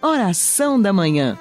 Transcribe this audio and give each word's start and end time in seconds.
Oração 0.00 0.80
da 0.80 0.92
Manhã. 0.92 1.36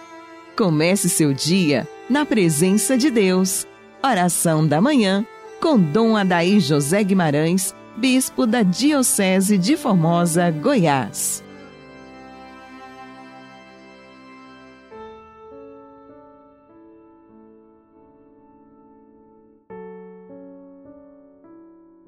Comece 0.57 1.09
seu 1.09 1.31
dia 1.31 1.87
na 2.09 2.25
presença 2.25 2.97
de 2.97 3.11
Deus. 3.11 3.67
Oração 4.03 4.67
da 4.67 4.81
Manhã 4.81 5.23
com 5.61 5.79
Dom 5.79 6.17
Adaí 6.17 6.59
José 6.59 7.03
Guimarães, 7.03 7.75
Bispo 7.95 8.47
da 8.47 8.63
Diocese 8.63 9.59
de 9.59 9.77
Formosa, 9.77 10.49
Goiás. 10.49 11.43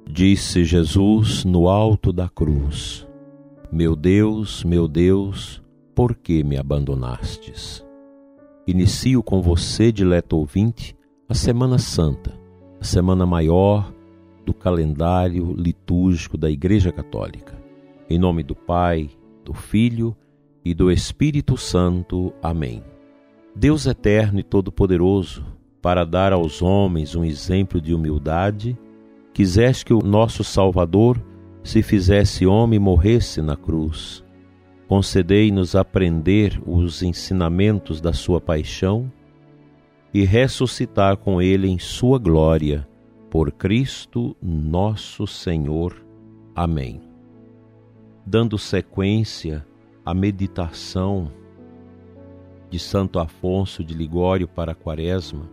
Disse 0.08 0.66
Jesus 0.66 1.46
no 1.46 1.70
alto 1.70 2.12
da 2.12 2.28
cruz: 2.28 3.08
Meu 3.72 3.96
Deus, 3.96 4.64
meu 4.64 4.88
Deus, 4.88 5.62
por 6.00 6.16
que 6.16 6.46
me 6.46 6.56
abandonastes? 6.56 7.86
Inicio 8.66 9.22
com 9.22 9.42
você, 9.42 9.92
dileto 9.92 10.38
ouvinte, 10.38 10.96
a 11.28 11.34
Semana 11.34 11.78
Santa, 11.78 12.40
a 12.80 12.86
semana 12.86 13.26
maior 13.26 13.94
do 14.46 14.54
calendário 14.54 15.54
litúrgico 15.58 16.38
da 16.38 16.50
Igreja 16.50 16.90
Católica. 16.90 17.62
Em 18.10 18.18
nome 18.18 18.44
do 18.44 18.56
Pai, 18.56 19.10
do 19.44 19.54
Filho 19.54 20.16
e 20.64 20.74
do 20.74 20.90
Espírito 20.90 21.58
Santo. 21.58 22.32
Amém. 22.42 22.82
Deus 23.54 23.86
eterno 23.86 24.40
e 24.40 24.44
todo-poderoso, 24.44 25.46
para 25.82 26.06
dar 26.06 26.32
aos 26.32 26.62
homens 26.62 27.14
um 27.14 27.26
exemplo 27.26 27.82
de 27.82 27.94
humildade, 27.94 28.80
quiseste 29.34 29.84
que 29.84 29.94
o 29.94 30.00
nosso 30.00 30.46
Salvador 30.46 31.22
se 31.62 31.84
fizesse 31.84 32.48
homem 32.48 32.78
e 32.78 32.80
morresse 32.80 33.42
na 33.42 33.58
cruz 33.58 34.24
concedei-nos 34.90 35.76
aprender 35.76 36.60
os 36.66 37.04
ensinamentos 37.04 38.02
da 38.02 38.12
Sua 38.12 38.42
paixão 38.42 39.10
e 40.12 40.26
ressuscitar 40.26 41.16
com 41.18 41.40
Ele 41.40 41.68
em 41.68 41.78
Sua 41.78 42.18
glória, 42.18 42.88
por 43.30 43.52
Cristo 43.52 44.36
nosso 44.42 45.28
Senhor. 45.28 46.04
Amém. 46.56 47.02
Dando 48.26 48.58
sequência 48.58 49.64
à 50.04 50.12
meditação 50.12 51.32
de 52.72 52.80
Santo 52.80 53.20
Afonso 53.20 53.84
de 53.84 53.94
Ligório 53.94 54.48
para 54.48 54.72
a 54.72 54.76
Quaresma, 54.76 55.48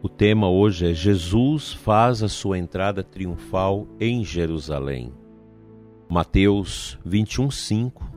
o 0.00 0.08
tema 0.08 0.48
hoje 0.48 0.88
é 0.88 0.94
Jesus 0.94 1.72
faz 1.72 2.22
a 2.22 2.28
sua 2.28 2.56
entrada 2.56 3.02
triunfal 3.02 3.88
em 3.98 4.24
Jerusalém. 4.24 5.12
Mateus 6.08 6.98
21, 7.04 7.50
5 7.50 8.11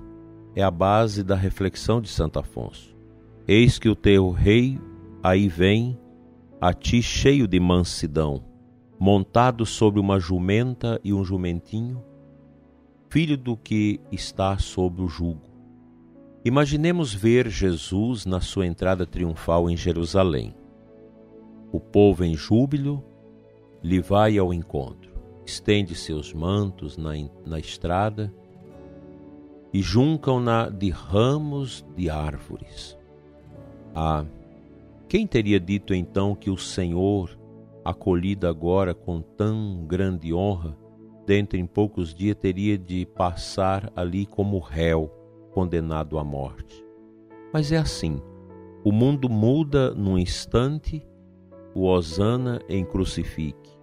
é 0.55 0.63
a 0.63 0.71
base 0.71 1.21
da 1.21 1.35
reflexão 1.35 1.99
de 1.99 2.07
Santo 2.07 2.39
Afonso. 2.39 2.95
Eis 3.45 3.77
que 3.77 3.89
o 3.89 3.95
teu 3.95 4.31
rei 4.31 4.79
aí 5.21 5.49
vem 5.49 5.99
a 6.61 6.73
ti 6.73 7.01
cheio 7.01 7.47
de 7.47 7.59
mansidão, 7.59 8.43
montado 8.97 9.65
sobre 9.65 9.99
uma 9.99 10.17
jumenta 10.17 10.99
e 11.03 11.13
um 11.13 11.23
jumentinho, 11.25 12.01
filho 13.09 13.37
do 13.37 13.57
que 13.57 13.99
está 14.11 14.57
sob 14.57 15.01
o 15.01 15.07
jugo. 15.09 15.43
Imaginemos 16.43 17.13
ver 17.13 17.49
Jesus 17.49 18.25
na 18.25 18.39
sua 18.39 18.65
entrada 18.65 19.05
triunfal 19.05 19.69
em 19.69 19.75
Jerusalém. 19.75 20.55
O 21.71 21.79
povo 21.79 22.23
em 22.23 22.35
júbilo 22.35 23.03
lhe 23.83 23.99
vai 23.99 24.37
ao 24.37 24.53
encontro, 24.53 25.11
estende 25.45 25.95
seus 25.95 26.33
mantos 26.33 26.97
na, 26.97 27.11
na 27.45 27.59
estrada 27.59 28.33
e 29.75 29.81
juncam-na 29.81 30.69
de 30.69 30.89
ramos 30.89 31.85
de 31.97 32.09
árvores. 32.09 32.97
Ah, 33.93 34.23
quem 35.05 35.27
teria 35.27 35.59
dito 35.59 35.93
então 35.93 36.33
que 36.33 36.49
o 36.49 36.57
Senhor, 36.57 37.37
acolhido 37.83 38.47
agora 38.47 38.93
com 38.93 39.19
tão 39.19 39.85
grande 39.85 40.33
honra, 40.33 40.77
dentro 41.25 41.59
em 41.59 41.65
poucos 41.65 42.15
dias 42.15 42.37
teria 42.37 42.77
de 42.77 43.05
passar 43.05 43.91
ali 43.97 44.25
como 44.25 44.59
réu, 44.59 45.11
condenado 45.51 46.17
à 46.17 46.23
morte? 46.23 46.81
Mas 47.51 47.69
é 47.69 47.77
assim, 47.77 48.21
o 48.81 48.93
mundo 48.93 49.27
muda 49.27 49.93
num 49.93 50.17
instante, 50.17 51.05
o 51.73 51.85
Osana 51.85 52.61
em 52.69 52.85
crucifique. 52.85 53.77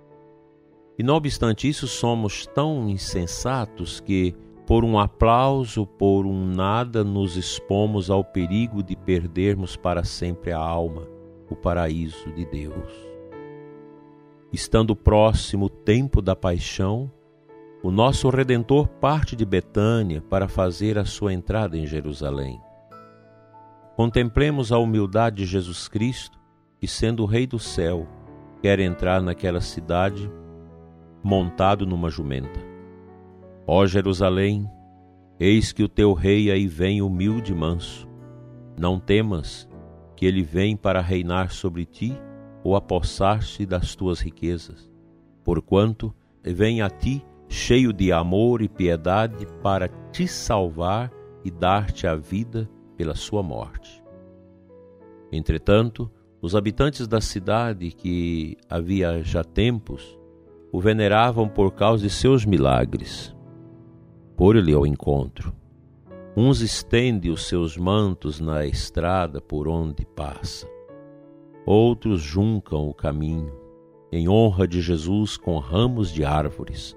E 0.99 1.03
não 1.03 1.17
obstante 1.17 1.69
isso, 1.69 1.87
somos 1.87 2.47
tão 2.47 2.89
insensatos 2.89 4.01
que 4.01 4.35
por 4.67 4.85
um 4.85 4.99
aplauso, 4.99 5.87
por 5.87 6.25
um 6.25 6.47
nada, 6.47 7.03
nos 7.03 7.37
expomos 7.37 8.11
ao 8.11 8.25
perigo 8.25 8.83
de 8.83 8.97
perdermos 8.97 9.77
para 9.77 10.05
sempre 10.05 10.53
a 10.53 10.59
alma, 10.59 11.03
o 11.51 11.57
paraíso 11.57 12.33
de 12.33 12.45
Deus. 12.45 12.93
Estando 14.53 14.95
próximo 14.95 15.67
o 15.67 15.71
tempo 15.71 16.23
da 16.23 16.37
paixão, 16.37 17.11
o 17.83 17.91
nosso 17.91 18.29
Redentor 18.31 18.87
parte 18.87 19.35
de 19.35 19.45
Betânia 19.45 20.23
para 20.23 20.47
fazer 20.47 20.97
a 20.99 21.05
sua 21.05 21.33
entrada 21.33 21.77
em 21.77 21.87
Jerusalém. 21.87 22.61
Contemplemos 23.97 24.71
a 24.71 24.79
humildade 24.79 25.37
de 25.39 25.47
Jesus 25.47 25.89
Cristo, 25.89 26.39
que, 26.79 26.87
sendo 26.87 27.25
o 27.25 27.27
Rei 27.27 27.47
do 27.47 27.59
céu, 27.59 28.07
quer 28.61 28.79
entrar 28.79 29.21
naquela 29.21 29.61
cidade 29.61 30.31
montado 31.23 31.85
numa 31.85 32.09
jumenta. 32.09 32.72
Ó 33.67 33.87
Jerusalém, 33.87 34.69
eis 35.39 35.73
que 35.73 35.85
o 35.85 35.89
teu 35.89 36.13
rei 36.13 36.51
aí 36.51 36.67
vem 36.67 37.01
humilde 37.01 37.53
e 37.53 37.55
manso. 37.55 38.09
Não 38.77 38.99
temas 38.99 39.69
que 40.17 40.27
ele 40.27 40.43
vem 40.43 40.77
para 40.77 41.01
reinar 41.01 41.53
sobre 41.53 41.85
ti 41.85 42.19
ou 42.65 42.75
apossar-se 42.75 43.65
das 43.65 43.95
tuas 43.95 44.21
riquezas, 44.21 44.91
porquanto 45.45 46.13
vem 46.43 46.83
a 46.83 46.91
ti 46.91 47.25
cheio 47.49 47.93
de 47.93 48.13
amor 48.13 48.63
e 48.63 48.69
piedade 48.69 49.47
para 49.63 49.89
te 50.11 50.27
salvar 50.27 51.13
e 51.45 51.51
dar-te 51.51 52.07
a 52.07 52.17
vida 52.17 52.69
pela 52.97 53.15
sua 53.15 53.45
morte. 53.45 54.03
Entretanto, 55.31 56.11
os 56.41 56.57
habitantes 56.57 57.07
da 57.07 57.21
cidade, 57.21 57.93
que 57.93 58.57
havia 58.69 59.23
já 59.23 59.45
tempos, 59.45 60.19
o 60.73 60.81
veneravam 60.81 61.49
por 61.49 61.73
causa 61.73 62.03
de 62.03 62.11
seus 62.11 62.45
milagres 62.45 63.33
por-lhe 64.37 64.73
ao 64.73 64.87
encontro. 64.87 65.53
Uns 66.37 66.61
estendem 66.61 67.31
os 67.31 67.47
seus 67.47 67.77
mantos 67.77 68.41
na 68.41 68.65
estrada 68.65 69.41
por 69.41 69.69
onde 69.69 70.07
passa, 70.07 70.67
outros 71.67 72.21
juncam 72.23 72.89
o 72.89 72.95
caminho, 72.95 73.53
em 74.11 74.29
honra 74.29 74.67
de 74.67 74.81
Jesus 74.81 75.37
com 75.37 75.59
ramos 75.59 76.11
de 76.11 76.25
árvores. 76.25 76.97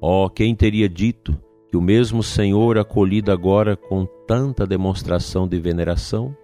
Oh, 0.00 0.28
quem 0.28 0.54
teria 0.54 0.88
dito 0.88 1.38
que 1.70 1.76
o 1.76 1.82
mesmo 1.82 2.22
Senhor, 2.22 2.78
acolhido 2.78 3.32
agora 3.32 3.76
com 3.76 4.06
tanta 4.26 4.66
demonstração 4.66 5.48
de 5.48 5.58
veneração, 5.58 6.36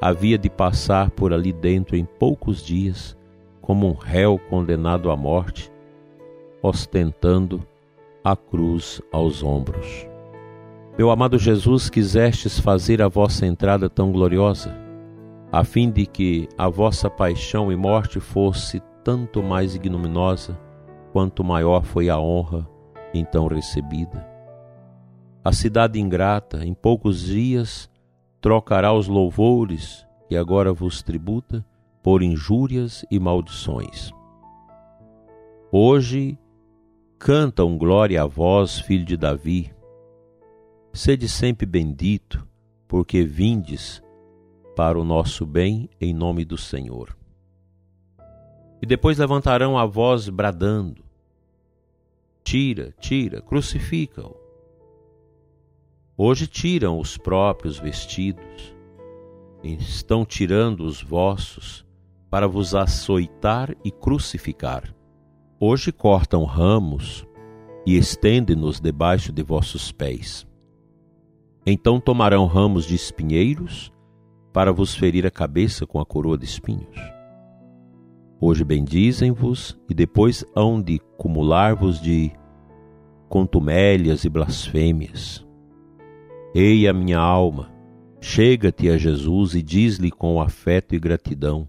havia 0.00 0.38
de 0.38 0.48
passar 0.48 1.10
por 1.10 1.32
ali 1.32 1.52
dentro 1.52 1.94
em 1.94 2.04
poucos 2.04 2.64
dias, 2.64 3.16
como 3.60 3.86
um 3.86 3.92
réu 3.92 4.38
condenado 4.48 5.10
à 5.10 5.16
morte, 5.16 5.70
ostentando 6.62 7.62
a 8.22 8.36
cruz 8.36 9.00
aos 9.12 9.42
ombros. 9.42 10.06
Meu 10.98 11.10
amado 11.10 11.38
Jesus, 11.38 11.88
quisestes 11.88 12.58
fazer 12.58 13.00
a 13.00 13.08
vossa 13.08 13.46
entrada 13.46 13.88
tão 13.88 14.12
gloriosa, 14.12 14.76
a 15.50 15.64
fim 15.64 15.90
de 15.90 16.04
que 16.04 16.48
a 16.58 16.68
vossa 16.68 17.08
paixão 17.08 17.72
e 17.72 17.76
morte 17.76 18.20
fosse 18.20 18.82
tanto 19.02 19.42
mais 19.42 19.74
ignominiosa, 19.74 20.58
quanto 21.12 21.42
maior 21.42 21.82
foi 21.82 22.10
a 22.10 22.18
honra 22.18 22.68
então 23.14 23.46
recebida. 23.46 24.28
A 25.42 25.52
cidade 25.52 25.98
ingrata, 25.98 26.64
em 26.64 26.74
poucos 26.74 27.24
dias, 27.24 27.90
trocará 28.40 28.92
os 28.92 29.08
louvores 29.08 30.06
que 30.28 30.36
agora 30.36 30.72
vos 30.72 31.02
tributa 31.02 31.64
por 32.02 32.22
injúrias 32.22 33.04
e 33.10 33.18
maldições. 33.18 34.12
Hoje 35.72 36.38
Canta 37.20 37.66
um 37.66 37.76
glória 37.76 38.22
a 38.22 38.26
vós, 38.26 38.78
filho 38.78 39.04
de 39.04 39.14
Davi. 39.14 39.70
Sede 40.90 41.28
sempre 41.28 41.66
bendito, 41.66 42.48
porque 42.88 43.24
vindes 43.24 44.02
para 44.74 44.98
o 44.98 45.04
nosso 45.04 45.44
bem 45.44 45.90
em 46.00 46.14
nome 46.14 46.46
do 46.46 46.56
Senhor. 46.56 47.14
E 48.80 48.86
depois 48.86 49.18
levantarão 49.18 49.76
a 49.76 49.84
voz 49.84 50.30
bradando: 50.30 51.04
Tira, 52.42 52.94
tira, 52.98 53.42
crucifica-o. 53.42 54.34
Hoje 56.16 56.46
tiram 56.46 56.98
os 56.98 57.18
próprios 57.18 57.78
vestidos, 57.78 58.74
estão 59.62 60.24
tirando 60.24 60.86
os 60.86 61.02
vossos 61.02 61.84
para 62.30 62.48
vos 62.48 62.74
açoitar 62.74 63.76
e 63.84 63.90
crucificar. 63.90 64.98
Hoje 65.62 65.92
cortam 65.92 66.44
ramos 66.44 67.26
e 67.84 67.98
estendem-nos 67.98 68.80
debaixo 68.80 69.30
de 69.30 69.42
vossos 69.42 69.92
pés. 69.92 70.48
Então 71.66 72.00
tomarão 72.00 72.46
ramos 72.46 72.86
de 72.86 72.94
espinheiros 72.94 73.92
para 74.54 74.72
vos 74.72 74.94
ferir 74.94 75.26
a 75.26 75.30
cabeça 75.30 75.86
com 75.86 76.00
a 76.00 76.06
coroa 76.06 76.38
de 76.38 76.46
espinhos. 76.46 76.96
Hoje 78.40 78.64
bendizem-vos 78.64 79.78
e 79.86 79.92
depois 79.92 80.46
hão 80.56 80.80
de 80.80 80.98
cumular-vos 81.18 82.00
de 82.00 82.32
contumélias 83.28 84.24
e 84.24 84.30
blasfêmias. 84.30 85.46
Ei, 86.54 86.88
a 86.88 86.94
minha 86.94 87.18
alma, 87.18 87.70
chega-te 88.18 88.88
a 88.88 88.96
Jesus 88.96 89.54
e 89.54 89.60
diz-lhe 89.60 90.10
com 90.10 90.40
afeto 90.40 90.94
e 90.94 90.98
gratidão: 90.98 91.68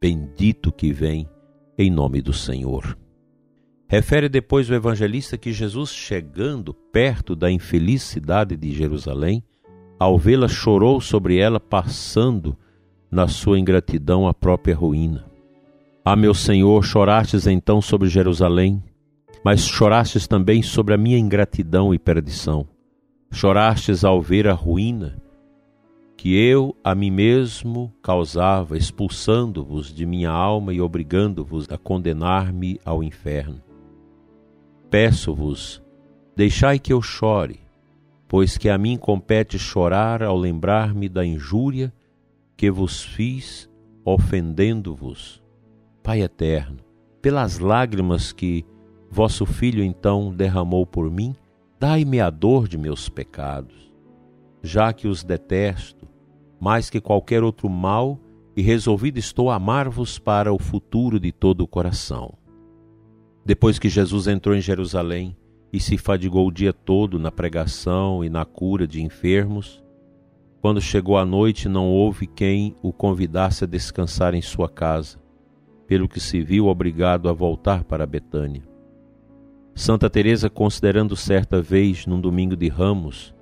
Bendito 0.00 0.70
que 0.70 0.92
vem 0.92 1.28
em 1.76 1.90
nome 1.90 2.22
do 2.22 2.32
Senhor. 2.32 2.96
Refere 3.88 4.28
depois 4.28 4.68
o 4.68 4.74
evangelista 4.74 5.38
que 5.38 5.52
Jesus, 5.52 5.90
chegando 5.90 6.74
perto 6.74 7.36
da 7.36 7.50
infeliz 7.50 8.02
cidade 8.02 8.56
de 8.56 8.72
Jerusalém, 8.72 9.44
ao 9.98 10.18
vê-la 10.18 10.48
chorou 10.48 11.00
sobre 11.00 11.38
ela, 11.38 11.60
passando 11.60 12.56
na 13.08 13.28
sua 13.28 13.60
ingratidão 13.60 14.26
a 14.26 14.34
própria 14.34 14.74
ruína. 14.74 15.24
Ah, 16.04 16.16
meu 16.16 16.34
Senhor, 16.34 16.84
chorastes 16.84 17.46
então 17.46 17.80
sobre 17.80 18.08
Jerusalém, 18.08 18.82
mas 19.44 19.64
chorastes 19.64 20.26
também 20.26 20.62
sobre 20.62 20.92
a 20.92 20.98
minha 20.98 21.18
ingratidão 21.18 21.94
e 21.94 21.98
perdição. 21.98 22.66
Chorastes 23.30 24.04
ao 24.04 24.20
ver 24.20 24.48
a 24.48 24.52
ruína 24.52 25.22
que 26.16 26.34
eu 26.34 26.74
a 26.82 26.94
mim 26.94 27.10
mesmo 27.10 27.92
causava, 28.02 28.76
expulsando-vos 28.76 29.94
de 29.94 30.06
minha 30.06 30.30
alma 30.30 30.72
e 30.72 30.80
obrigando-vos 30.80 31.70
a 31.70 31.76
condenar-me 31.76 32.80
ao 32.84 33.02
inferno. 33.02 33.65
Peço-vos, 34.88 35.82
deixai 36.36 36.78
que 36.78 36.92
eu 36.92 37.02
chore, 37.02 37.58
pois 38.28 38.56
que 38.56 38.68
a 38.68 38.78
mim 38.78 38.96
compete 38.96 39.58
chorar 39.58 40.22
ao 40.22 40.36
lembrar-me 40.36 41.08
da 41.08 41.26
injúria 41.26 41.92
que 42.56 42.70
vos 42.70 43.02
fiz, 43.02 43.68
ofendendo-vos. 44.04 45.42
Pai 46.04 46.22
eterno, 46.22 46.78
pelas 47.20 47.58
lágrimas 47.58 48.32
que 48.32 48.64
vosso 49.10 49.44
Filho 49.44 49.82
então 49.82 50.32
derramou 50.32 50.86
por 50.86 51.10
mim, 51.10 51.34
dai-me 51.80 52.20
a 52.20 52.30
dor 52.30 52.68
de 52.68 52.78
meus 52.78 53.08
pecados. 53.08 53.92
Já 54.62 54.92
que 54.92 55.08
os 55.08 55.24
detesto, 55.24 56.06
mais 56.60 56.88
que 56.88 57.00
qualquer 57.00 57.42
outro 57.42 57.68
mal, 57.68 58.20
e 58.56 58.62
resolvido 58.62 59.18
estou 59.18 59.50
a 59.50 59.56
amar-vos 59.56 60.18
para 60.18 60.52
o 60.52 60.58
futuro 60.58 61.18
de 61.18 61.32
todo 61.32 61.62
o 61.62 61.68
coração. 61.68 62.32
Depois 63.46 63.78
que 63.78 63.88
Jesus 63.88 64.26
entrou 64.26 64.56
em 64.56 64.60
Jerusalém 64.60 65.36
e 65.72 65.78
se 65.78 65.96
fadigou 65.96 66.48
o 66.48 66.50
dia 66.50 66.72
todo 66.72 67.16
na 67.16 67.30
pregação 67.30 68.24
e 68.24 68.28
na 68.28 68.44
cura 68.44 68.88
de 68.88 69.00
enfermos, 69.00 69.80
quando 70.60 70.80
chegou 70.80 71.16
a 71.16 71.24
noite 71.24 71.68
não 71.68 71.86
houve 71.86 72.26
quem 72.26 72.74
o 72.82 72.92
convidasse 72.92 73.62
a 73.62 73.66
descansar 73.68 74.34
em 74.34 74.42
sua 74.42 74.68
casa, 74.68 75.16
pelo 75.86 76.08
que 76.08 76.18
se 76.18 76.42
viu 76.42 76.66
obrigado 76.66 77.28
a 77.28 77.32
voltar 77.32 77.84
para 77.84 78.04
Betânia. 78.04 78.64
Santa 79.76 80.10
Teresa, 80.10 80.50
considerando 80.50 81.14
certa 81.14 81.62
vez 81.62 82.04
num 82.04 82.20
domingo 82.20 82.56
de 82.56 82.66
Ramos, 82.66 83.32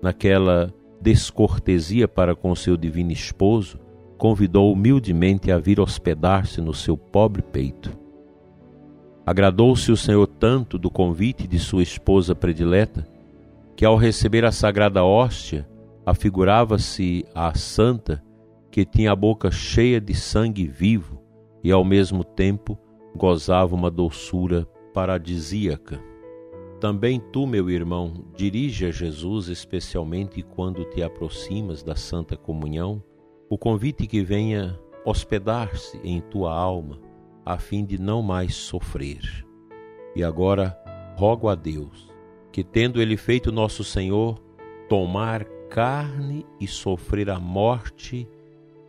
naquela 0.00 0.72
descortesia 1.00 2.06
para 2.06 2.36
com 2.36 2.54
seu 2.54 2.76
divino 2.76 3.10
esposo, 3.10 3.80
convidou 4.16 4.72
humildemente 4.72 5.50
a 5.50 5.58
vir 5.58 5.80
hospedar-se 5.80 6.60
no 6.60 6.72
seu 6.72 6.96
pobre 6.96 7.42
peito. 7.42 8.06
Agradou-se 9.28 9.92
o 9.92 9.96
Senhor 9.96 10.26
tanto 10.26 10.78
do 10.78 10.90
convite 10.90 11.46
de 11.46 11.58
sua 11.58 11.82
esposa 11.82 12.34
predileta, 12.34 13.06
que 13.76 13.84
ao 13.84 13.94
receber 13.94 14.42
a 14.42 14.50
sagrada 14.50 15.04
hóstia, 15.04 15.68
afigurava-se 16.06 17.26
a 17.34 17.52
santa 17.52 18.24
que 18.70 18.86
tinha 18.86 19.12
a 19.12 19.14
boca 19.14 19.50
cheia 19.50 20.00
de 20.00 20.14
sangue 20.14 20.66
vivo 20.66 21.20
e 21.62 21.70
ao 21.70 21.84
mesmo 21.84 22.24
tempo 22.24 22.78
gozava 23.14 23.74
uma 23.74 23.90
doçura 23.90 24.66
paradisíaca. 24.94 26.02
Também 26.80 27.20
tu, 27.20 27.46
meu 27.46 27.68
irmão, 27.68 28.24
dirige 28.34 28.86
a 28.86 28.90
Jesus, 28.90 29.48
especialmente 29.48 30.42
quando 30.42 30.86
te 30.86 31.02
aproximas 31.02 31.82
da 31.82 31.94
Santa 31.94 32.34
Comunhão, 32.34 33.02
o 33.50 33.58
convite 33.58 34.06
que 34.06 34.22
venha 34.22 34.80
hospedar-se 35.04 36.00
em 36.02 36.18
tua 36.18 36.50
alma 36.50 37.07
a 37.48 37.56
fim 37.56 37.82
de 37.82 37.98
não 37.98 38.20
mais 38.20 38.54
sofrer. 38.54 39.22
E 40.14 40.22
agora 40.22 40.78
rogo 41.16 41.48
a 41.48 41.54
Deus 41.54 42.12
que, 42.52 42.62
tendo 42.62 43.00
Ele 43.00 43.16
feito 43.16 43.50
nosso 43.50 43.82
Senhor 43.82 44.38
tomar 44.86 45.44
carne 45.70 46.44
e 46.60 46.66
sofrer 46.66 47.30
a 47.30 47.40
morte 47.40 48.28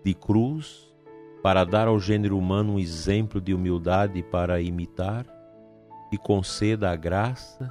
de 0.04 0.14
cruz, 0.14 0.94
para 1.42 1.64
dar 1.64 1.88
ao 1.88 2.02
gênero 2.02 2.38
humano 2.38 2.74
um 2.74 2.80
exemplo 2.80 3.40
de 3.40 3.54
humildade 3.54 4.22
para 4.24 4.60
imitar, 4.60 5.26
e 6.12 6.18
conceda 6.18 6.92
a 6.92 6.98
graça 6.98 7.70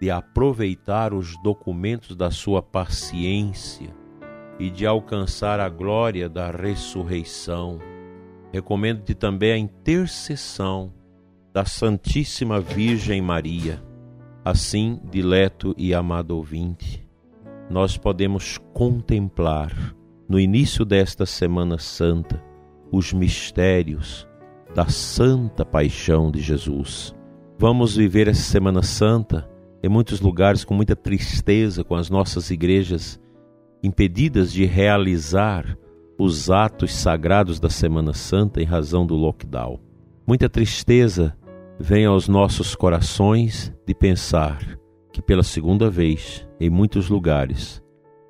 de 0.00 0.08
aproveitar 0.08 1.12
os 1.12 1.36
documentos 1.42 2.14
da 2.14 2.30
sua 2.30 2.62
paciência 2.62 3.92
e 4.56 4.70
de 4.70 4.86
alcançar 4.86 5.58
a 5.58 5.68
glória 5.68 6.28
da 6.28 6.48
ressurreição 6.48 7.80
Recomendo-te 8.52 9.14
também 9.14 9.52
a 9.52 9.58
intercessão 9.58 10.92
da 11.52 11.64
Santíssima 11.64 12.60
Virgem 12.60 13.20
Maria. 13.20 13.82
Assim, 14.44 15.00
dileto 15.10 15.74
e 15.76 15.92
amado 15.92 16.30
ouvinte, 16.30 17.06
nós 17.68 17.96
podemos 17.98 18.58
contemplar 18.72 19.94
no 20.28 20.40
início 20.40 20.84
desta 20.84 21.26
Semana 21.26 21.78
Santa 21.78 22.42
os 22.90 23.12
mistérios 23.12 24.26
da 24.74 24.88
Santa 24.88 25.64
Paixão 25.64 26.30
de 26.30 26.40
Jesus. 26.40 27.14
Vamos 27.58 27.96
viver 27.96 28.28
essa 28.28 28.42
Semana 28.42 28.82
Santa 28.82 29.48
em 29.82 29.88
muitos 29.88 30.20
lugares 30.20 30.64
com 30.64 30.74
muita 30.74 30.96
tristeza, 30.96 31.84
com 31.84 31.94
as 31.94 32.08
nossas 32.08 32.50
igrejas 32.50 33.20
impedidas 33.82 34.52
de 34.52 34.64
realizar 34.64 35.76
os 36.18 36.50
atos 36.50 36.92
sagrados 36.94 37.60
da 37.60 37.70
Semana 37.70 38.12
Santa 38.12 38.60
em 38.60 38.64
razão 38.64 39.06
do 39.06 39.14
lockdown. 39.14 39.78
Muita 40.26 40.48
tristeza 40.48 41.36
vem 41.78 42.04
aos 42.04 42.28
nossos 42.28 42.74
corações 42.74 43.72
de 43.86 43.94
pensar 43.94 44.78
que 45.12 45.22
pela 45.22 45.44
segunda 45.44 45.88
vez, 45.88 46.46
em 46.58 46.68
muitos 46.68 47.08
lugares, 47.08 47.80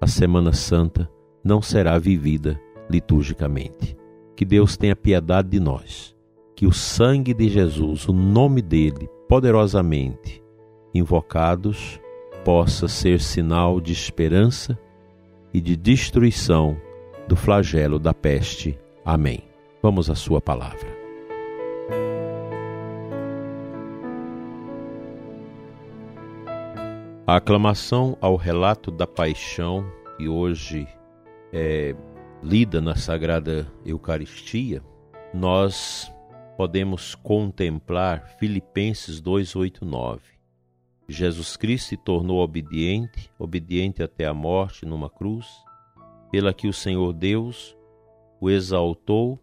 a 0.01 0.07
Semana 0.07 0.53
Santa 0.53 1.11
não 1.43 1.63
será 1.63 1.99
vivida 1.99 2.61
liturgicamente. 2.91 3.97
Que 4.37 4.45
Deus 4.45 4.77
tenha 4.77 4.95
piedade 4.95 5.49
de 5.49 5.59
nós, 5.59 6.15
que 6.55 6.67
o 6.67 6.73
sangue 6.73 7.33
de 7.33 7.49
Jesus, 7.49 8.07
o 8.07 8.13
nome 8.13 8.61
dele, 8.61 9.09
poderosamente 9.29 10.43
invocados, 10.95 11.99
possa 12.45 12.87
ser 12.87 13.21
sinal 13.21 13.81
de 13.81 13.93
esperança 13.93 14.79
e 15.53 15.61
de 15.61 15.75
destruição 15.75 16.77
do 17.29 17.37
flagelo 17.37 17.99
da 17.99 18.15
peste. 18.15 18.79
Amém. 19.05 19.45
Vamos 19.83 20.09
à 20.09 20.15
Sua 20.15 20.41
palavra. 20.41 20.89
A 27.27 27.37
aclamação 27.37 28.17
ao 28.23 28.35
relato 28.35 28.91
da 28.91 29.07
paixão, 29.07 29.85
que 30.17 30.27
hoje 30.27 30.89
é 31.53 31.95
lida 32.43 32.81
na 32.81 32.97
Sagrada 32.97 33.71
Eucaristia, 33.85 34.83
nós 35.35 36.11
podemos 36.57 37.15
contemplar 37.15 38.27
Filipenses 38.39 39.21
2:8-9. 39.21 40.21
Jesus 41.07 41.59
Cristo 41.59 41.89
se 41.89 41.97
tornou 41.99 42.39
obediente, 42.39 43.31
obediente 43.39 44.03
até 44.03 44.25
a 44.25 44.33
morte 44.33 44.87
numa 44.87 45.11
cruz, 45.11 45.47
pela 46.31 46.53
que 46.53 46.69
o 46.69 46.73
Senhor 46.73 47.13
Deus 47.13 47.77
o 48.41 48.51
exaltou 48.51 49.39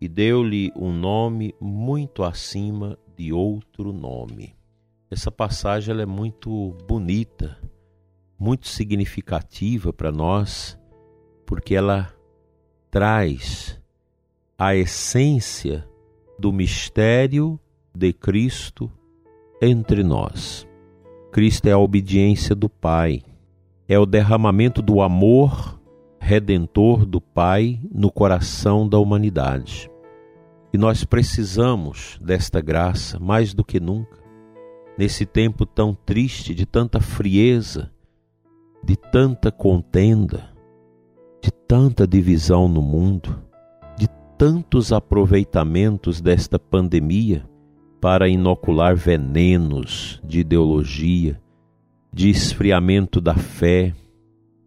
e 0.00 0.08
deu-lhe 0.08 0.72
um 0.76 0.92
nome 0.92 1.54
muito 1.60 2.22
acima 2.22 2.98
de 3.16 3.32
outro 3.32 3.92
nome. 3.92 4.54
Essa 5.10 5.30
passagem 5.30 5.92
ela 5.92 6.02
é 6.02 6.06
muito 6.06 6.76
bonita, 6.86 7.56
muito 8.38 8.66
significativa 8.68 9.92
para 9.92 10.10
nós, 10.10 10.78
porque 11.46 11.74
ela 11.74 12.12
traz 12.90 13.80
a 14.58 14.74
essência 14.74 15.88
do 16.38 16.52
mistério 16.52 17.58
de 17.94 18.12
Cristo 18.12 18.90
entre 19.62 20.02
nós. 20.02 20.66
Cristo 21.30 21.66
é 21.66 21.72
a 21.72 21.78
obediência 21.78 22.54
do 22.54 22.68
Pai, 22.68 23.22
é 23.88 23.98
o 23.98 24.06
derramamento 24.06 24.82
do 24.82 25.00
amor 25.00 25.75
redentor 26.26 27.06
do 27.06 27.20
Pai 27.20 27.78
no 27.88 28.10
coração 28.10 28.88
da 28.88 28.98
humanidade. 28.98 29.88
E 30.72 30.76
nós 30.76 31.04
precisamos 31.04 32.18
desta 32.20 32.60
graça 32.60 33.20
mais 33.20 33.54
do 33.54 33.64
que 33.64 33.78
nunca, 33.78 34.18
nesse 34.98 35.24
tempo 35.24 35.64
tão 35.64 35.94
triste, 35.94 36.52
de 36.52 36.66
tanta 36.66 37.00
frieza, 37.00 37.92
de 38.82 38.96
tanta 38.96 39.52
contenda, 39.52 40.50
de 41.40 41.52
tanta 41.52 42.08
divisão 42.08 42.66
no 42.66 42.82
mundo, 42.82 43.40
de 43.96 44.08
tantos 44.36 44.92
aproveitamentos 44.92 46.20
desta 46.20 46.58
pandemia 46.58 47.48
para 48.00 48.28
inocular 48.28 48.96
venenos 48.96 50.20
de 50.24 50.40
ideologia, 50.40 51.40
de 52.12 52.28
esfriamento 52.30 53.20
da 53.20 53.36
fé, 53.36 53.94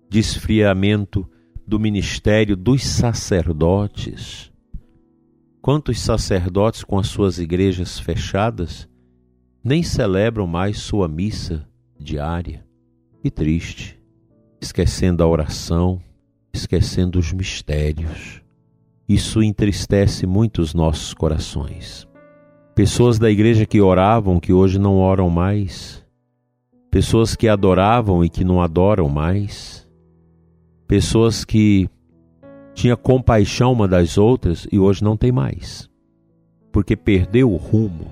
de 0.09 0.19
esfriamento 0.19 1.29
do 1.69 1.79
ministério 1.79 2.57
dos 2.57 2.83
sacerdotes. 2.83 4.51
Quantos 5.61 6.01
sacerdotes 6.01 6.83
com 6.83 6.97
as 6.97 7.05
suas 7.05 7.37
igrejas 7.37 7.99
fechadas 7.99 8.89
nem 9.63 9.83
celebram 9.83 10.47
mais 10.47 10.79
sua 10.79 11.07
missa 11.07 11.69
diária? 11.99 12.65
E 13.23 13.29
triste, 13.29 14.01
esquecendo 14.59 15.21
a 15.21 15.27
oração, 15.27 16.01
esquecendo 16.51 17.19
os 17.19 17.31
mistérios. 17.31 18.41
Isso 19.07 19.43
entristece 19.43 20.25
muito 20.25 20.63
os 20.63 20.73
nossos 20.73 21.13
corações. 21.13 22.07
Pessoas 22.73 23.19
da 23.19 23.29
igreja 23.29 23.67
que 23.67 23.79
oravam, 23.79 24.39
que 24.39 24.53
hoje 24.53 24.79
não 24.79 24.97
oram 24.97 25.29
mais, 25.29 26.03
pessoas 26.89 27.35
que 27.35 27.47
adoravam 27.47 28.25
e 28.25 28.29
que 28.29 28.43
não 28.43 28.59
adoram 28.59 29.07
mais, 29.07 29.87
pessoas 30.89 31.45
que 31.45 31.87
tinha 32.73 32.97
compaixão 32.97 33.71
uma 33.73 33.87
das 33.87 34.17
outras 34.17 34.67
e 34.71 34.79
hoje 34.79 35.03
não 35.03 35.15
tem 35.15 35.31
mais, 35.31 35.87
porque 36.71 36.95
perdeu 36.95 37.51
o 37.51 37.57
rumo 37.57 38.11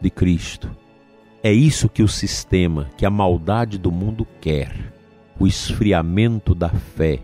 de 0.00 0.10
Cristo. 0.10 0.68
É 1.44 1.52
isso 1.52 1.88
que 1.88 2.02
o 2.02 2.08
sistema, 2.08 2.90
que 2.96 3.06
a 3.06 3.10
maldade 3.10 3.78
do 3.78 3.92
mundo 3.92 4.26
quer: 4.40 4.92
o 5.38 5.46
esfriamento 5.46 6.56
da 6.56 6.70
fé, 6.70 7.20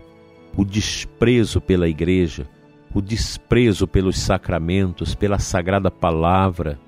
o 0.55 0.63
desprezo 0.63 1.59
pela 1.59 1.89
igreja, 1.89 2.47
o 2.95 3.01
desprezo 3.01 3.85
pelos 3.85 4.17
sacramentos, 4.17 5.13
pela 5.13 5.39
sagrada 5.39 5.91
palavra, 5.91 6.79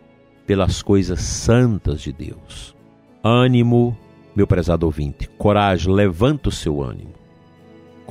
pelas 0.48 0.81
coisas 0.81 1.19
santas 1.19 2.00
de 2.00 2.13
Deus. 2.13 2.74
Ânimo, 3.21 3.98
meu 4.33 4.48
prezado 4.48 4.86
ouvinte, 4.86 5.27
coragem, 5.38 5.93
levanta 5.93 6.48
o 6.48 6.53
seu 6.53 6.81
ânimo. 6.81 7.21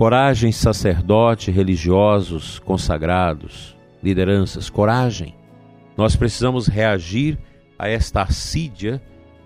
Coragem, 0.00 0.50
sacerdote, 0.50 1.50
religiosos, 1.50 2.59
consagrados, 2.59 3.76
lideranças, 4.02 4.71
coragem. 4.71 5.35
Nós 5.95 6.16
precisamos 6.16 6.66
reagir 6.66 7.38
a 7.78 7.87
esta 7.87 8.23
assídia 8.23 8.99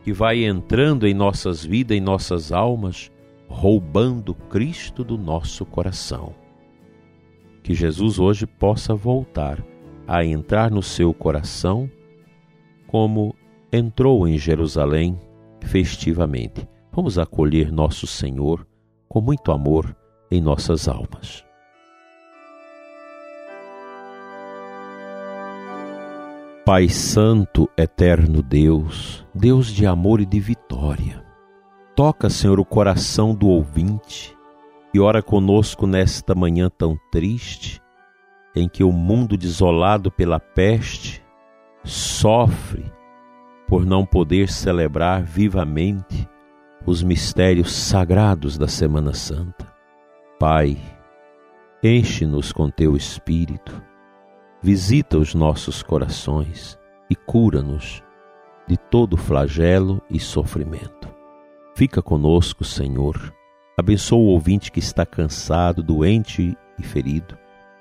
que 0.04 0.12
vai 0.12 0.44
entrando 0.44 1.08
em 1.08 1.12
nossas 1.12 1.64
vidas, 1.64 1.96
em 1.96 2.00
nossas 2.00 2.52
almas, 2.52 3.10
roubando 3.48 4.32
Cristo 4.32 5.02
do 5.02 5.18
nosso 5.18 5.66
coração. 5.66 6.32
Que 7.60 7.74
Jesus 7.74 8.20
hoje 8.20 8.46
possa 8.46 8.94
voltar 8.94 9.60
a 10.06 10.24
entrar 10.24 10.70
no 10.70 10.84
seu 10.84 11.12
coração 11.12 11.90
como 12.86 13.34
entrou 13.72 14.28
em 14.28 14.38
Jerusalém 14.38 15.18
festivamente. 15.62 16.64
Vamos 16.92 17.18
acolher 17.18 17.72
nosso 17.72 18.06
Senhor 18.06 18.64
com 19.08 19.20
muito 19.20 19.50
amor 19.50 19.96
em 20.34 20.40
nossas 20.40 20.88
almas. 20.88 21.44
Pai 26.64 26.88
Santo, 26.88 27.68
eterno 27.76 28.42
Deus, 28.42 29.24
Deus 29.34 29.68
de 29.68 29.86
amor 29.86 30.20
e 30.20 30.26
de 30.26 30.40
vitória, 30.40 31.22
toca, 31.94 32.30
Senhor, 32.30 32.58
o 32.58 32.64
coração 32.64 33.34
do 33.34 33.48
ouvinte 33.48 34.34
e 34.92 34.98
ora 34.98 35.22
conosco 35.22 35.86
nesta 35.86 36.34
manhã 36.34 36.70
tão 36.70 36.96
triste, 37.12 37.82
em 38.56 38.68
que 38.68 38.82
o 38.82 38.90
mundo 38.90 39.36
desolado 39.36 40.10
pela 40.10 40.40
peste 40.40 41.22
sofre 41.84 42.90
por 43.68 43.84
não 43.84 44.06
poder 44.06 44.48
celebrar 44.48 45.22
vivamente 45.22 46.28
os 46.86 47.02
mistérios 47.02 47.72
sagrados 47.72 48.56
da 48.56 48.68
Semana 48.68 49.12
Santa. 49.12 49.73
Pai, 50.38 50.76
enche-nos 51.82 52.50
com 52.50 52.68
teu 52.68 52.96
Espírito, 52.96 53.80
visita 54.60 55.16
os 55.16 55.32
nossos 55.32 55.80
corações 55.80 56.76
e 57.08 57.14
cura-nos 57.14 58.02
de 58.66 58.76
todo 58.76 59.16
flagelo 59.16 60.02
e 60.10 60.18
sofrimento. 60.18 61.08
Fica 61.76 62.02
conosco, 62.02 62.64
Senhor. 62.64 63.32
Abençoa 63.78 64.18
o 64.18 64.26
ouvinte 64.26 64.72
que 64.72 64.80
está 64.80 65.06
cansado, 65.06 65.82
doente 65.82 66.56
e 66.78 66.82
ferido, 66.82 67.38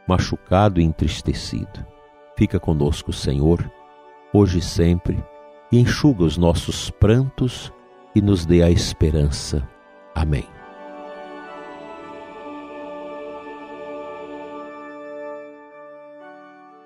machucado 0.08 0.80
e 0.80 0.84
entristecido. 0.84 1.86
Fica 2.38 2.60
conosco, 2.60 3.12
Senhor, 3.12 3.68
hoje 4.32 4.60
e 4.60 4.62
sempre 4.62 5.24
e 5.72 5.80
enxuga 5.80 6.24
os 6.24 6.38
nossos 6.38 6.92
prantos 6.92 7.74
e 8.14 8.22
nos 8.22 8.46
dê 8.46 8.62
a 8.62 8.70
esperança. 8.70 9.68
Amém. 10.14 10.46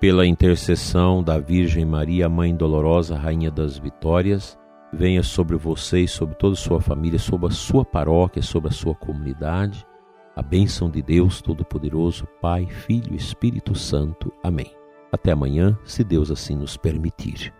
Pela 0.00 0.24
intercessão 0.24 1.24
da 1.24 1.40
Virgem 1.40 1.84
Maria, 1.84 2.28
Mãe 2.28 2.54
Dolorosa, 2.54 3.16
Rainha 3.16 3.50
das 3.50 3.76
Vitórias, 3.76 4.56
venha 4.92 5.24
sobre 5.24 5.56
você 5.56 6.02
e 6.02 6.08
sobre 6.08 6.36
toda 6.36 6.52
a 6.52 6.56
sua 6.56 6.80
família, 6.80 7.18
sobre 7.18 7.48
a 7.48 7.50
sua 7.50 7.84
paróquia, 7.84 8.40
sobre 8.40 8.68
a 8.68 8.72
sua 8.72 8.94
comunidade, 8.94 9.84
a 10.36 10.42
bênção 10.42 10.88
de 10.88 11.02
Deus 11.02 11.42
Todo-Poderoso, 11.42 12.28
Pai, 12.40 12.66
Filho 12.66 13.12
e 13.12 13.16
Espírito 13.16 13.74
Santo. 13.74 14.32
Amém. 14.40 14.70
Até 15.10 15.32
amanhã, 15.32 15.76
se 15.82 16.04
Deus 16.04 16.30
assim 16.30 16.56
nos 16.56 16.76
permitir. 16.76 17.52